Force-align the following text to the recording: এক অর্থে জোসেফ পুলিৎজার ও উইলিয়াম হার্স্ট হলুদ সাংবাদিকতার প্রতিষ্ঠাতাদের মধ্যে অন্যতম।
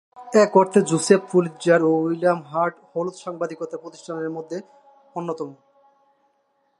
এক 0.43 0.51
অর্থে 0.57 0.79
জোসেফ 0.89 1.21
পুলিৎজার 1.31 1.81
ও 1.83 1.91
উইলিয়াম 2.03 2.39
হার্স্ট 2.51 2.77
হলুদ 2.91 3.15
সাংবাদিকতার 3.15 3.81
প্রতিষ্ঠাতাদের 3.83 4.35
মধ্যে 4.37 4.57
অন্যতম। 5.15 5.49